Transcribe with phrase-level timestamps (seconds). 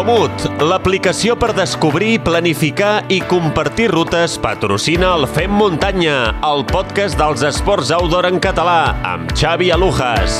[0.00, 6.14] Comut, l'aplicació per descobrir, planificar i compartir rutes, patrocina el Fem Muntanya,
[6.48, 10.38] el podcast dels esports outdoor en català, amb Xavi Alujas.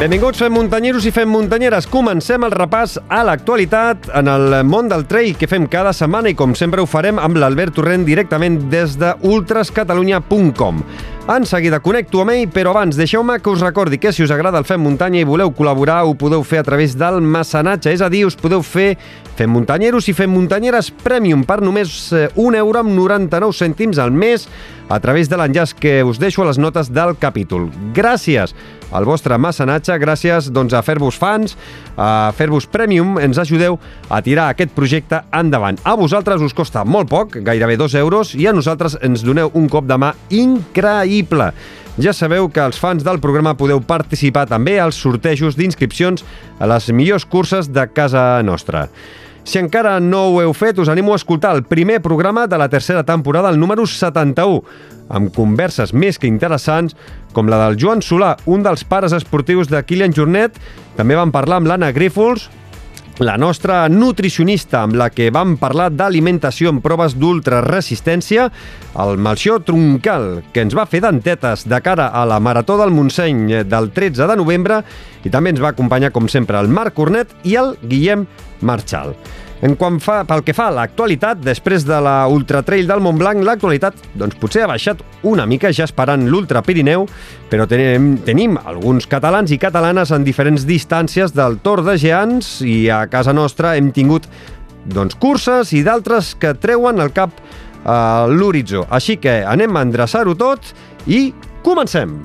[0.00, 1.84] Benvinguts, fem muntanyeros i fem muntanyeres.
[1.92, 6.38] Comencem el repàs a l'actualitat en el món del trail que fem cada setmana i
[6.38, 10.80] com sempre ho farem amb l'Albert Torrent directament des de ultrascatalunya.com.
[11.28, 14.60] En seguida connecto amb ell, però abans deixeu-me que us recordi que si us agrada
[14.62, 18.06] el Fem Muntanya i voleu col·laborar ho podeu fer a través del mecenatge, és a
[18.06, 18.92] dir, us podeu fer
[19.34, 24.14] Fem Muntanyeros i Fem Muntanyeres Premium per només eh, un euro amb 99 cèntims al
[24.14, 24.46] mes
[24.86, 27.72] a través de l'enllaç que us deixo a les notes del capítol.
[27.90, 28.54] Gràcies
[28.92, 31.56] al vostre mecenatge, gràcies doncs, a fer-vos fans,
[31.96, 35.80] a fer-vos premium, ens ajudeu a tirar aquest projecte endavant.
[35.84, 39.68] A vosaltres us costa molt poc, gairebé 2 euros, i a nosaltres ens doneu un
[39.72, 41.52] cop de mà increïble.
[41.96, 46.26] Ja sabeu que els fans del programa podeu participar també als sortejos d'inscripcions
[46.60, 48.90] a les millors curses de casa nostra.
[49.46, 52.66] Si encara no ho heu fet, us animo a escoltar el primer programa de la
[52.68, 54.64] tercera temporada, el número 71,
[55.06, 56.96] amb converses més que interessants,
[57.30, 60.58] com la del Joan Solà, un dels pares esportius de Kilian Jornet.
[60.98, 62.48] També vam parlar amb l'Anna Grífols,
[63.18, 68.50] la nostra nutricionista amb la que vam parlar d'alimentació en proves d'ultraresistència,
[69.00, 73.64] el Malció Troncal, que ens va fer dentetes de cara a la Marató del Montseny
[73.64, 74.82] del 13 de novembre
[75.24, 78.26] i també ens va acompanyar, com sempre, el Marc Cornet i el Guillem
[78.60, 79.16] Marchal.
[79.64, 83.40] En quant fa, pel que fa a l'actualitat, després de la Ultra Trail del Montblanc,
[83.46, 87.06] l'actualitat doncs, potser ha baixat una mica ja esperant l'Ultra Pirineu,
[87.48, 92.90] però tenim, tenim alguns catalans i catalanes en diferents distàncies del Tor de Geants i
[92.92, 94.28] a casa nostra hem tingut
[94.84, 97.32] doncs, curses i d'altres que treuen el cap
[97.86, 98.84] a l'horitzó.
[98.90, 100.74] Així que anem a endreçar-ho tot
[101.06, 101.30] i
[101.64, 102.18] comencem!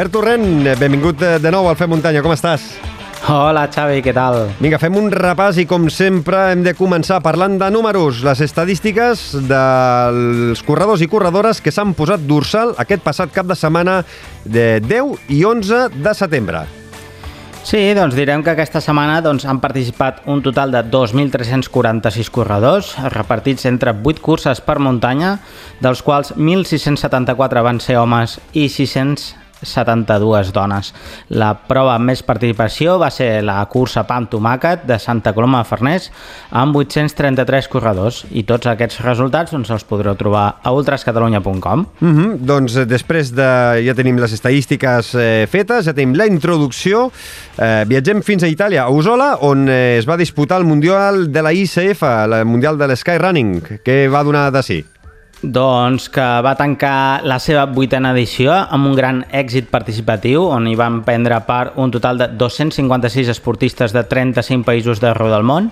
[0.00, 2.62] Albert Torrent, benvingut de nou al Fem Muntanya, com estàs?
[3.28, 4.46] Hola Xavi, què tal?
[4.56, 9.26] Vinga, fem un repàs i com sempre hem de començar parlant de números, les estadístiques
[9.44, 13.98] dels corredors i corredores que s'han posat dorsal aquest passat cap de setmana
[14.46, 16.64] de 10 i 11 de setembre.
[17.60, 23.68] Sí, doncs direm que aquesta setmana doncs, han participat un total de 2.346 corredors, repartits
[23.68, 25.36] entre 8 curses per muntanya,
[25.84, 30.92] dels quals 1.674 van ser homes i 600 72 dones.
[31.28, 35.68] La prova amb més participació va ser la cursa Pam Tomàquet de Santa Coloma de
[35.68, 36.10] Farners
[36.50, 42.36] amb 833 corredors i tots aquests resultats doncs, els podreu trobar a ultrascatalunya.com mm -hmm.
[42.38, 43.50] Doncs eh, després de...
[43.86, 47.10] ja tenim les estadístiques eh, fetes, ja tenim la introducció
[47.58, 51.42] eh, viatgem fins a Itàlia, a Usola on eh, es va disputar el Mundial de
[51.42, 54.84] la ICF, el Mundial de l'Skyrunning que va donar de sí.
[55.40, 60.74] Doncs que va tancar la seva vuitena edició amb un gran èxit participatiu on hi
[60.76, 65.70] van prendre part un total de 256 esportistes de 35 països d'arreu del món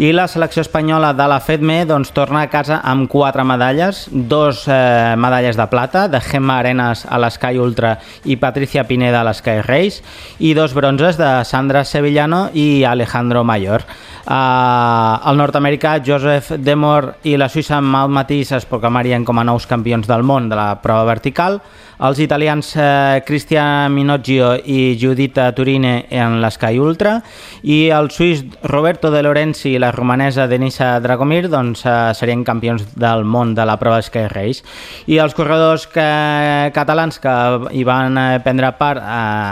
[0.00, 4.62] i la selecció espanyola de la FEDME doncs, torna a casa amb quatre medalles, dos
[4.64, 9.58] eh, medalles de plata de Gemma Arenas a l'Sky Ultra i Patricia Pineda a l'Sky
[9.66, 10.00] Race
[10.38, 13.84] i dos bronzes de Sandra Sevillano i Alejandro Mayor.
[14.30, 18.66] Uh, el nord-americà Joseph Demor i la suïssa Maud Matisse es
[19.00, 21.60] proclamarien com a nous campions del món de la prova vertical.
[22.00, 27.20] Els italians eh, Cristian Minoggio i Giudita Turine en l'Sky Ultra
[27.62, 32.94] i el suís Roberto De Lorenzi i la romanesa Denisa Dragomir doncs, eh, serien campions
[32.96, 34.64] del món de la prova Sky Race.
[35.06, 37.34] I els corredors que, catalans que
[37.72, 39.10] hi van eh, prendre part eh,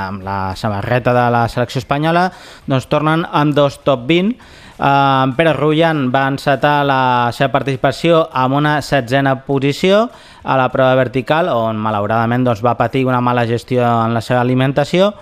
[0.09, 2.31] amb la samarreta de la selecció espanyola
[2.67, 8.55] doncs tornen amb dos top 20 Uh, Pere Rullan va encetar la seva participació amb
[8.61, 10.05] una setzena posició
[10.45, 14.41] a la prova vertical, on malauradament doncs, va patir una mala gestió en la seva
[14.41, 15.13] alimentació.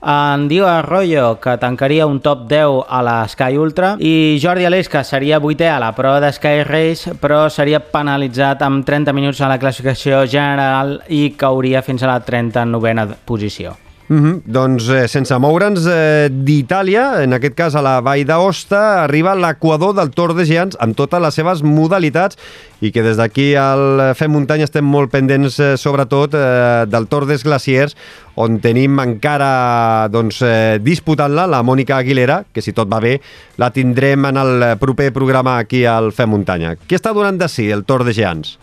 [0.00, 4.88] En Dio Arroyo, que tancaria un top 10 a la Sky Ultra, i Jordi Aleix,
[4.88, 9.42] que seria vuitè a la prova de Sky Race, però seria penalitzat amb 30 minuts
[9.42, 13.76] a la classificació general i cauria fins a la 39a posició.
[14.10, 14.40] Mm -hmm.
[14.44, 19.94] Doncs eh, sense moure'ns eh, d'Itàlia, en aquest cas a la Vall d'Aosta, arriba l'equador
[19.94, 22.36] del Tour de Geants amb totes les seves modalitats
[22.80, 27.26] i que des d'aquí al Fem Muntanya estem molt pendents eh, sobretot eh, del Tour
[27.26, 27.94] des Glaciers
[28.34, 33.20] on tenim encara doncs, eh, disputant-la la Mònica Aguilera, que si tot va bé
[33.58, 36.74] la tindrem en el proper programa aquí al Fem Muntanya.
[36.74, 38.58] Què està donant de si el Tour de Geants?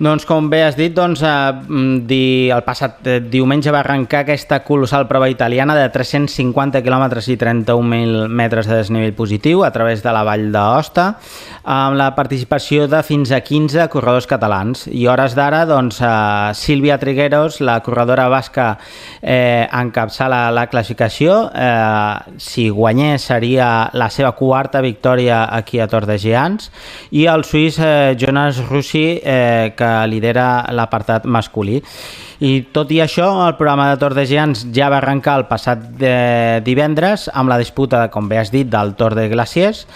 [0.00, 4.62] Doncs com bé has dit, doncs, eh, di, el passat eh, diumenge va arrencar aquesta
[4.64, 10.14] colossal prova italiana de 350 quilòmetres i 31.000 metres de desnivell positiu a través de
[10.16, 11.04] la vall d'Aosta,
[11.68, 14.86] amb la participació de fins a 15 corredors catalans.
[14.88, 16.08] I hores d'ara, doncs, eh,
[16.56, 18.78] Sílvia Trigueros, la corredora basca,
[19.20, 21.50] eh, encapçala la classificació.
[21.52, 26.72] Eh, si guanyés seria la seva quarta victòria aquí a Tor de Geants
[27.12, 31.80] i el suís eh, Jonas Russi, eh, que lidera l'apartat masculí.
[32.40, 35.82] I tot i això, el programa de Tor de Geants ja va arrencar el passat
[36.00, 36.14] de
[36.64, 39.86] divendres amb la disputa, com bé has dit, del Tor de Glaciers.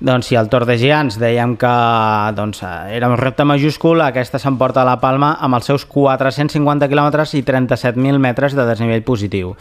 [0.00, 1.70] Doncs si el Tor de Geants dèiem que
[2.36, 2.60] doncs,
[2.94, 8.22] era un repte majúscul, aquesta s'emporta la palma amb els seus 450 quilòmetres i 37.000
[8.22, 9.56] metres de desnivell positiu.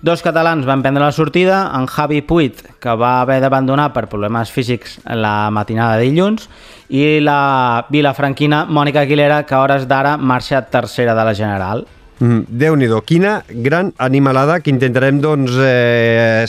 [0.00, 4.52] Dos catalans van prendre la sortida, en Javi Puig, que va haver d'abandonar per problemes
[4.52, 6.48] físics la matinada de dilluns,
[6.88, 11.84] i la vilafranquina Mònica Aguilera, que a hores d'ara marxa tercera de la General.
[12.16, 16.46] Mm, Déu-n'hi-do, quina gran animalada que intentarem doncs, eh,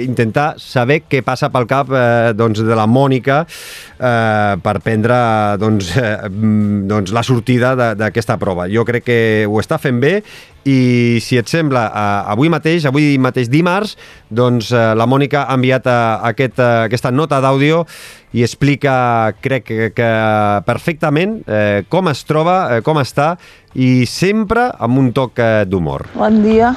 [0.00, 5.18] intentar saber què passa pel cap eh, doncs, de la Mònica eh, per prendre
[5.60, 8.64] doncs, eh, mm, doncs, la sortida d'aquesta prova.
[8.72, 10.22] Jo crec que ho està fent bé
[10.68, 13.96] i si et sembla, eh, avui mateix, avui mateix dimarts,
[14.28, 17.84] doncs eh, la Mònica ha enviat eh, aquest, eh, aquesta nota d'àudio
[18.36, 20.10] i explica, crec que, que
[20.66, 23.34] perfectament, eh, com es troba, eh, com està,
[23.74, 26.10] i sempre amb un toc eh, d'humor.
[26.14, 26.74] Bon dia,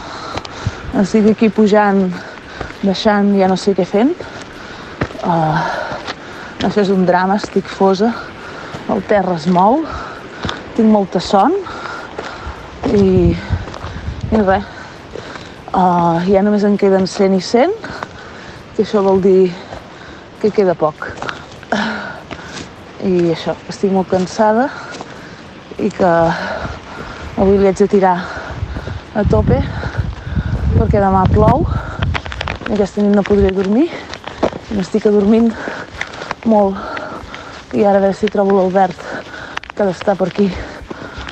[1.01, 2.07] estic aquí pujant,
[2.83, 4.15] deixant, ja no sé què fent.
[5.23, 5.55] Uh,
[6.67, 8.09] això és un drama, estic fosa,
[8.91, 9.85] el terra es mou,
[10.75, 11.53] tinc molta son
[12.91, 13.31] i
[14.31, 14.63] i res,
[15.75, 17.73] uh, ja només en queden 100 i 100,
[18.75, 19.51] que això vol dir
[20.41, 21.09] que queda poc.
[23.03, 24.69] I això, estic molt cansada
[25.83, 26.09] i que
[27.41, 28.15] avui li haig de tirar
[29.13, 29.59] a tope
[30.73, 31.65] perquè demà plou
[32.69, 35.51] i aquesta nit no podré dormir i m'estic adormint
[36.49, 36.77] molt.
[37.73, 39.09] I ara a veure si trobo l'Albert
[39.73, 40.47] que ha d'estar per aquí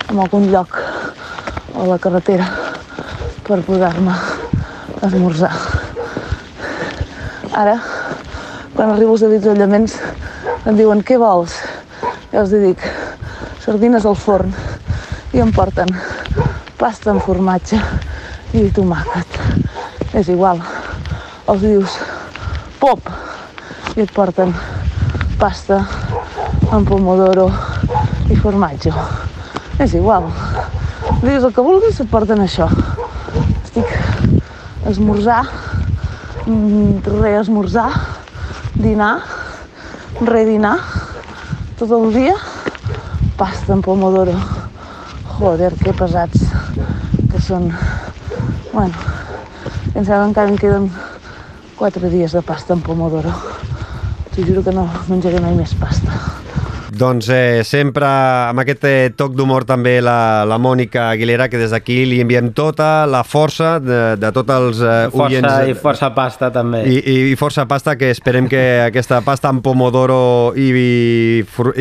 [0.10, 2.61] en algun lloc a la carretera
[3.48, 4.14] per poder-me
[5.02, 5.52] esmorzar.
[7.52, 7.80] Ara,
[8.76, 9.96] quan arribo als avituallaments,
[10.70, 11.56] em diuen què vols?
[12.32, 12.84] I els dic
[13.64, 14.54] sardines al forn
[15.34, 15.90] i em porten
[16.80, 17.80] pasta amb formatge
[18.58, 19.40] i tomàquet.
[20.18, 20.62] És igual.
[21.50, 21.98] Els dius
[22.80, 23.10] pop
[23.98, 24.54] i et porten
[25.42, 25.82] pasta
[26.72, 27.50] amb pomodoro
[28.30, 28.94] i formatge.
[29.82, 30.30] És igual.
[31.22, 32.70] Dius el que vulguis et porten això
[34.92, 35.46] esmorzar,
[36.46, 37.92] mm, reesmorzar,
[38.76, 39.22] dinar,
[40.22, 40.78] redinar,
[41.80, 42.36] tot el dia,
[43.38, 44.36] pasta amb pomodoro.
[45.38, 46.44] Joder, que pesats
[47.32, 47.72] que són.
[48.74, 48.94] Bueno,
[49.94, 50.92] sembla que encara em queden
[51.80, 53.34] quatre dies de pasta amb pomodoro.
[54.32, 56.31] T'ho juro que no menjaré mai més pasta.
[57.02, 61.72] Doncs eh, sempre amb aquest eh, toc d'humor també la, la Mònica Aguilera, que des
[61.74, 65.72] d'aquí li enviem tota la força de, de tots els eh, força, oients.
[65.72, 66.84] I força pasta també.
[66.86, 68.62] I, i, I força pasta, que esperem que
[68.92, 70.86] aquesta pasta amb pomodoro i, i,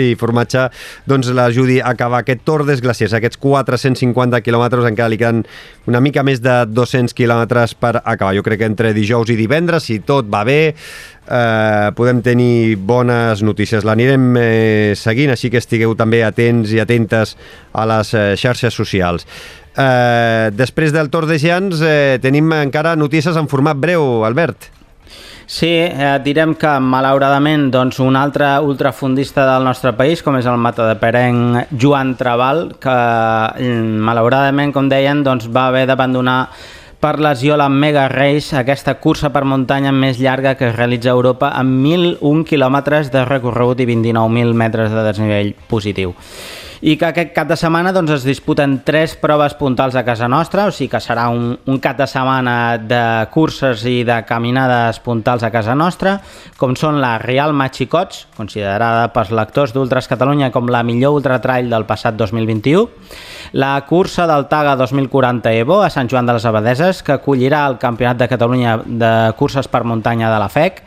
[0.07, 0.71] i formatge
[1.11, 5.45] doncs l'ajudi a acabar aquest Tor Glaciers, aquests 450 quilòmetres, encara li queden
[5.91, 8.33] una mica més de 200 quilòmetres per acabar.
[8.39, 10.63] Jo crec que entre dijous i divendres, si tot va bé,
[11.31, 13.87] eh, podem tenir bones notícies.
[13.87, 17.37] L'anirem eh, seguint, així que estigueu també atents i atentes
[17.73, 19.27] a les eh, xarxes socials.
[19.71, 24.73] Eh, després del Tour de Giants eh, tenim encara notícies en format breu, Albert.
[25.51, 30.61] Sí, eh, direm que malauradament doncs, un altre ultrafundista del nostre país, com és el
[30.63, 32.95] mata de Perenc Joan Traval, que
[33.59, 36.39] mm, malauradament, com deien, doncs, va haver d'abandonar
[37.01, 37.33] per la
[37.69, 42.45] Mega Race, aquesta cursa per muntanya més llarga que es realitza a Europa amb 1.001
[42.45, 46.13] quilòmetres de recorregut i 29.000 metres de desnivell positiu
[46.81, 50.65] i que aquest cap de setmana doncs, es disputen tres proves puntals a casa nostra,
[50.65, 53.03] o sigui que serà un, un cap de setmana de
[53.35, 56.17] curses i de caminades puntals a casa nostra,
[56.57, 61.85] com són la Real Machicots, considerada pels lectors d'Ultras Catalunya com la millor ultratrail del
[61.85, 62.89] passat 2021,
[63.61, 67.81] la cursa del Taga 2040 Evo a Sant Joan de les Abadeses, que acollirà el
[67.83, 70.85] Campionat de Catalunya de curses per muntanya de la FEC,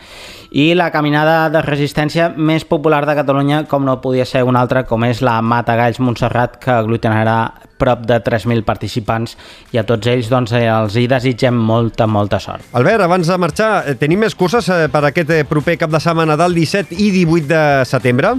[0.54, 4.84] i la caminada de resistència més popular de Catalunya, com no podia ser una altra,
[4.86, 7.38] com és la Mata Galls Montserrat, que aglutinarà
[7.82, 9.34] prop de 3.000 participants
[9.74, 12.70] i a tots ells doncs, eh, els hi desitgem molta, molta sort.
[12.78, 16.38] Albert, abans de marxar, eh, tenim més curses eh, per aquest proper cap de setmana
[16.38, 18.38] del 17 i 18 de setembre?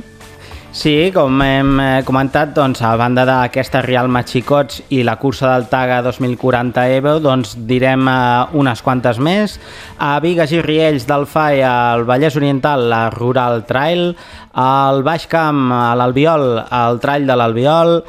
[0.75, 5.69] Sí, com hem eh, comentat, doncs, a banda d'aquesta Real Machicots i la cursa del
[5.71, 9.55] Taga 2040 Evo, doncs direm eh, unes quantes més.
[10.03, 14.17] A Vigues i Riells del FAI, al Vallès Oriental, la Rural Trail,
[14.51, 18.01] al Baix Camp, a l'Albiol, el Trail de l'Albiol,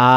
[0.00, 0.10] a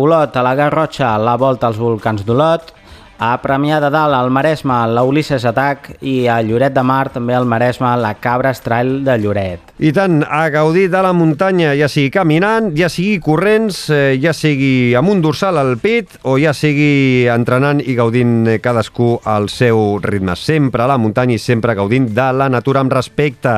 [0.00, 2.72] Olot, a la Garrotxa, la Volta als Volcans d'Olot,
[3.22, 7.36] a Premià de Dalt, al Maresme, la Ulisses Atac i a Lloret de Mar, també
[7.38, 9.70] al Maresme, la Cabra Trail de Lloret.
[9.78, 14.34] I tant, a gaudir de la muntanya, ja sigui caminant, ja sigui corrents, eh, ja
[14.34, 19.46] sigui amb un dorsal al pit o ja sigui entrenant i gaudint eh, cadascú al
[19.54, 20.34] seu ritme.
[20.34, 23.54] Sempre a la muntanya i sempre gaudint de la natura amb respecte.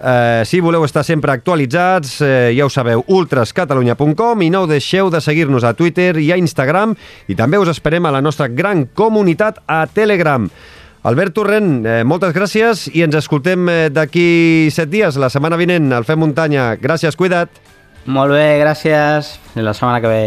[0.00, 5.20] Eh, si voleu estar sempre actualitzats, eh, ja ho sabeu, ultrascatalunya.com i no deixeu de
[5.20, 6.94] seguir-nos a Twitter i a Instagram
[7.28, 10.48] i també us esperem a la nostra gran comunitat a Telegram.
[11.02, 15.92] Albert Torrent, eh, moltes gràcies i ens escoltem eh, d'aquí set dies, la setmana vinent,
[15.92, 16.74] al Fem Muntanya.
[16.80, 17.50] Gràcies, cuida't.
[18.06, 19.36] Molt bé, gràcies.
[19.56, 20.22] I la setmana que ve.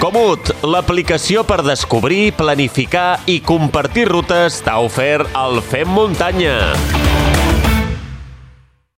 [0.00, 6.56] Comut, l'aplicació per descobrir, planificar i compartir rutes t'ha ofert el Fem Muntanya.